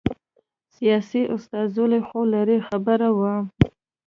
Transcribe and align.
سیاسي 0.75 1.21
استازولي 1.35 1.99
خو 2.07 2.19
لرې 2.33 2.57
خبره 2.67 3.09
وه 3.17 3.33